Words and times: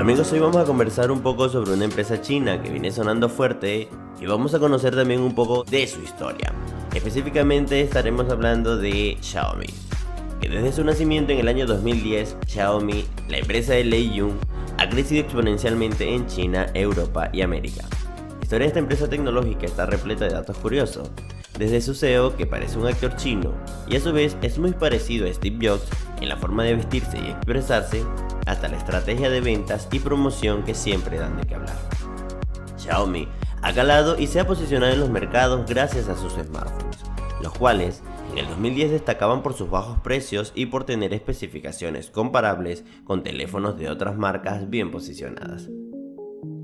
Amigos, 0.00 0.32
hoy 0.32 0.38
vamos 0.38 0.56
a 0.56 0.64
conversar 0.64 1.10
un 1.10 1.20
poco 1.20 1.50
sobre 1.50 1.74
una 1.74 1.84
empresa 1.84 2.22
china 2.22 2.62
que 2.62 2.70
viene 2.70 2.90
sonando 2.90 3.28
fuerte 3.28 3.90
y 4.18 4.24
vamos 4.24 4.54
a 4.54 4.58
conocer 4.58 4.96
también 4.96 5.20
un 5.20 5.34
poco 5.34 5.62
de 5.64 5.86
su 5.86 6.00
historia. 6.00 6.54
Específicamente 6.94 7.82
estaremos 7.82 8.30
hablando 8.30 8.78
de 8.78 9.18
Xiaomi, 9.20 9.66
que 10.40 10.48
desde 10.48 10.72
su 10.72 10.84
nacimiento 10.84 11.32
en 11.32 11.40
el 11.40 11.48
año 11.48 11.66
2010, 11.66 12.38
Xiaomi, 12.46 13.04
la 13.28 13.36
empresa 13.36 13.74
de 13.74 13.84
Lei 13.84 14.10
Yun, 14.14 14.38
ha 14.78 14.88
crecido 14.88 15.20
exponencialmente 15.20 16.14
en 16.14 16.26
China, 16.26 16.68
Europa 16.72 17.28
y 17.34 17.42
América. 17.42 17.84
La 18.38 18.42
historia 18.42 18.64
de 18.64 18.68
esta 18.68 18.78
empresa 18.78 19.06
tecnológica 19.06 19.66
está 19.66 19.84
repleta 19.84 20.24
de 20.24 20.32
datos 20.32 20.56
curiosos, 20.56 21.10
desde 21.60 21.82
su 21.82 21.94
CEO 21.94 22.36
que 22.36 22.46
parece 22.46 22.78
un 22.78 22.86
actor 22.86 23.16
chino 23.16 23.52
y 23.86 23.94
a 23.94 24.00
su 24.00 24.14
vez 24.14 24.34
es 24.40 24.58
muy 24.58 24.72
parecido 24.72 25.28
a 25.28 25.34
Steve 25.34 25.68
Jobs 25.68 25.86
en 26.22 26.30
la 26.30 26.38
forma 26.38 26.64
de 26.64 26.74
vestirse 26.74 27.18
y 27.18 27.28
expresarse, 27.28 28.02
hasta 28.46 28.68
la 28.68 28.78
estrategia 28.78 29.28
de 29.28 29.42
ventas 29.42 29.86
y 29.92 29.98
promoción 29.98 30.64
que 30.64 30.74
siempre 30.74 31.18
dan 31.18 31.36
de 31.36 31.46
qué 31.46 31.56
hablar. 31.56 31.76
Xiaomi 32.78 33.28
ha 33.60 33.74
calado 33.74 34.18
y 34.18 34.26
se 34.26 34.40
ha 34.40 34.46
posicionado 34.46 34.94
en 34.94 35.00
los 35.00 35.10
mercados 35.10 35.68
gracias 35.68 36.08
a 36.08 36.16
sus 36.16 36.32
smartphones, 36.32 37.04
los 37.42 37.52
cuales 37.52 38.02
en 38.32 38.38
el 38.38 38.48
2010 38.48 38.92
destacaban 38.92 39.42
por 39.42 39.52
sus 39.52 39.68
bajos 39.68 39.98
precios 40.00 40.52
y 40.54 40.66
por 40.66 40.84
tener 40.84 41.12
especificaciones 41.12 42.10
comparables 42.10 42.84
con 43.04 43.22
teléfonos 43.22 43.76
de 43.76 43.90
otras 43.90 44.16
marcas 44.16 44.70
bien 44.70 44.90
posicionadas. 44.90 45.68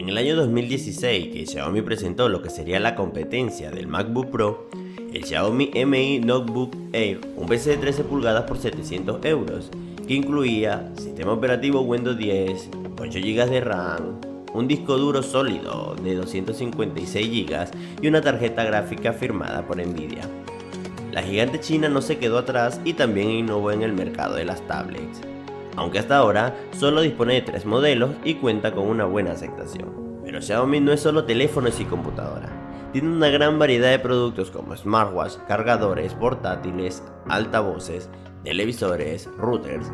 En 0.00 0.08
el 0.08 0.16
año 0.16 0.34
2016, 0.34 1.28
que 1.28 1.44
Xiaomi 1.44 1.82
presentó 1.82 2.30
lo 2.30 2.40
que 2.40 2.48
sería 2.48 2.80
la 2.80 2.94
competencia 2.94 3.70
del 3.70 3.86
MacBook 3.86 4.30
Pro, 4.30 4.66
el 5.12 5.26
Xiaomi 5.26 5.72
Mi 5.84 6.18
Notebook 6.18 6.74
Air, 6.94 7.20
un 7.36 7.46
PC 7.46 7.72
de 7.72 7.76
13 7.76 8.04
pulgadas 8.04 8.44
por 8.44 8.56
700 8.56 9.22
euros, 9.26 9.68
que 10.08 10.14
incluía 10.14 10.90
sistema 10.96 11.32
operativo 11.32 11.82
Windows 11.82 12.16
10, 12.16 12.70
8 12.98 13.18
GB 13.22 13.50
de 13.50 13.60
RAM, 13.60 14.20
un 14.54 14.66
disco 14.66 14.96
duro 14.96 15.22
sólido 15.22 15.94
de 16.02 16.14
256 16.14 17.46
GB 17.46 17.66
y 18.00 18.08
una 18.08 18.22
tarjeta 18.22 18.64
gráfica 18.64 19.12
firmada 19.12 19.66
por 19.66 19.86
Nvidia. 19.86 20.26
La 21.12 21.22
gigante 21.22 21.60
china 21.60 21.90
no 21.90 22.00
se 22.00 22.16
quedó 22.16 22.38
atrás 22.38 22.80
y 22.86 22.94
también 22.94 23.28
innovó 23.28 23.70
en 23.70 23.82
el 23.82 23.92
mercado 23.92 24.36
de 24.36 24.46
las 24.46 24.66
tablets, 24.66 25.20
aunque 25.76 25.98
hasta 25.98 26.16
ahora 26.16 26.56
solo 26.78 27.00
dispone 27.00 27.34
de 27.34 27.42
tres 27.42 27.66
modelos 27.66 28.10
y 28.24 28.34
cuenta 28.34 28.72
con 28.72 28.86
una 28.86 29.04
buena 29.04 29.32
aceptación. 29.32 30.20
Pero 30.24 30.40
Xiaomi 30.40 30.80
no 30.80 30.92
es 30.92 31.00
solo 31.00 31.24
teléfonos 31.24 31.80
y 31.80 31.84
computadora 31.84 32.60
tiene 32.92 33.08
una 33.08 33.28
gran 33.28 33.58
variedad 33.58 33.90
de 33.90 33.98
productos 33.98 34.50
como 34.50 34.76
smartwatch, 34.76 35.36
cargadores, 35.46 36.14
portátiles, 36.14 37.02
altavoces, 37.28 38.08
televisores, 38.42 39.28
routers, 39.38 39.90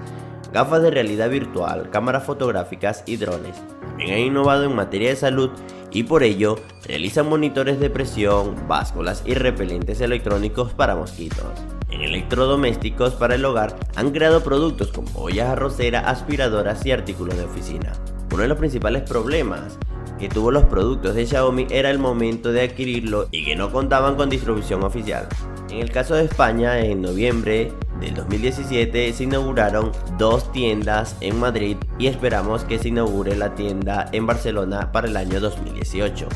gafas 0.53 0.83
de 0.83 0.91
realidad 0.91 1.31
virtual, 1.31 1.91
cámaras 1.91 2.25
fotográficas 2.25 3.03
y 3.07 3.17
drones. 3.17 3.57
También 3.81 4.15
ha 4.15 4.19
innovado 4.19 4.65
en 4.65 4.75
materia 4.75 5.11
de 5.11 5.17
salud 5.17 5.51
y 5.93 6.05
por 6.05 6.23
ello 6.23 6.57
realizan 6.87 7.29
monitores 7.29 7.79
de 7.81 7.91
presión, 7.91 8.67
básculas 8.67 9.23
y 9.27 9.35
repelentes 9.35 10.01
electrónicos 10.01 10.73
para 10.73 10.97
mosquitos. 10.97 11.76
En 11.97 12.03
electrodomésticos 12.03 13.15
para 13.15 13.37
el 13.37 13.45
hogar 13.47 13.75
han 13.95 14.11
creado 14.11 14.43
productos 14.43 14.93
como 14.93 15.09
ollas 15.15 15.49
arroceras, 15.49 16.05
aspiradoras 16.07 16.85
y 16.85 16.93
artículos 16.93 17.39
de 17.39 17.45
oficina. 17.45 17.95
Uno 18.31 18.43
de 18.43 18.49
los 18.49 18.59
principales 18.59 19.01
problemas 19.01 19.79
que 20.19 20.29
tuvo 20.29 20.51
los 20.51 20.65
productos 20.65 21.15
de 21.15 21.25
Xiaomi 21.25 21.67
era 21.71 21.89
el 21.89 21.99
momento 21.99 22.53
de 22.53 22.65
adquirirlo 22.65 23.29
y 23.31 23.47
que 23.47 23.57
no 23.57 23.73
contaban 23.73 24.17
con 24.17 24.29
distribución 24.29 24.85
oficial. 24.85 25.27
En 25.71 25.79
el 25.79 25.91
caso 25.91 26.15
de 26.15 26.27
España, 26.27 26.81
en 26.81 27.01
noviembre 27.01 27.73
del 27.99 28.15
2017 28.15 29.15
se 29.15 29.25
inauguraron 29.25 29.91
dos 30.19 30.53
tiendas 30.53 31.17
en 31.23 31.41
Madrid 31.41 31.79
y 31.99 32.09
esperamos 32.09 32.65
que 32.65 32.79
se 32.79 32.89
inaugure 32.89 33.35
la 33.37 33.55
tienda 33.55 34.11
en 34.13 34.27
Barcelona 34.27 34.93
para 34.93 35.09
el 35.09 35.17
año 35.17 35.41
2018. 35.41 36.29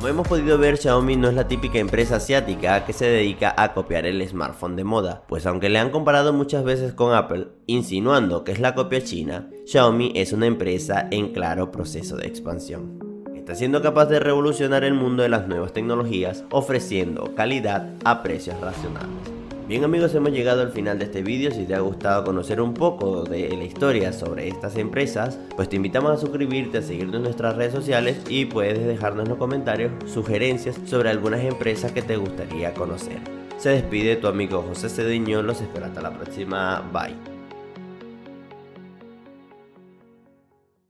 Como 0.00 0.08
hemos 0.08 0.28
podido 0.28 0.56
ver, 0.56 0.78
Xiaomi 0.78 1.16
no 1.16 1.28
es 1.28 1.34
la 1.34 1.46
típica 1.46 1.78
empresa 1.78 2.16
asiática 2.16 2.86
que 2.86 2.94
se 2.94 3.04
dedica 3.04 3.54
a 3.54 3.74
copiar 3.74 4.06
el 4.06 4.26
smartphone 4.26 4.74
de 4.74 4.82
moda, 4.82 5.24
pues 5.28 5.44
aunque 5.44 5.68
le 5.68 5.78
han 5.78 5.90
comparado 5.90 6.32
muchas 6.32 6.64
veces 6.64 6.94
con 6.94 7.12
Apple, 7.12 7.48
insinuando 7.66 8.42
que 8.42 8.52
es 8.52 8.60
la 8.60 8.74
copia 8.74 9.04
china, 9.04 9.50
Xiaomi 9.66 10.12
es 10.14 10.32
una 10.32 10.46
empresa 10.46 11.06
en 11.10 11.34
claro 11.34 11.70
proceso 11.70 12.16
de 12.16 12.28
expansión. 12.28 12.98
Está 13.36 13.54
siendo 13.54 13.82
capaz 13.82 14.06
de 14.06 14.20
revolucionar 14.20 14.84
el 14.84 14.94
mundo 14.94 15.22
de 15.22 15.28
las 15.28 15.46
nuevas 15.46 15.74
tecnologías, 15.74 16.44
ofreciendo 16.50 17.34
calidad 17.34 17.90
a 18.02 18.22
precios 18.22 18.58
racionales. 18.58 19.39
Bien 19.70 19.84
amigos, 19.84 20.12
hemos 20.16 20.32
llegado 20.32 20.62
al 20.62 20.72
final 20.72 20.98
de 20.98 21.04
este 21.04 21.22
vídeo. 21.22 21.52
Si 21.52 21.64
te 21.64 21.76
ha 21.76 21.78
gustado 21.78 22.24
conocer 22.24 22.60
un 22.60 22.74
poco 22.74 23.22
de 23.22 23.56
la 23.56 23.62
historia 23.62 24.12
sobre 24.12 24.48
estas 24.48 24.74
empresas, 24.74 25.38
pues 25.54 25.68
te 25.68 25.76
invitamos 25.76 26.10
a 26.10 26.16
suscribirte, 26.16 26.78
a 26.78 26.82
seguirnos 26.82 27.14
en 27.18 27.22
nuestras 27.22 27.54
redes 27.54 27.72
sociales 27.72 28.20
y 28.28 28.46
puedes 28.46 28.84
dejarnos 28.84 29.26
en 29.26 29.28
los 29.28 29.38
comentarios 29.38 29.92
sugerencias 30.12 30.76
sobre 30.86 31.10
algunas 31.10 31.44
empresas 31.44 31.92
que 31.92 32.02
te 32.02 32.16
gustaría 32.16 32.74
conocer. 32.74 33.20
Se 33.58 33.68
despide 33.68 34.16
tu 34.16 34.26
amigo 34.26 34.60
José 34.60 34.88
Cedeño, 34.88 35.40
los 35.40 35.60
espero 35.60 35.86
hasta 35.86 36.02
la 36.02 36.18
próxima, 36.18 36.82
bye. 36.92 37.39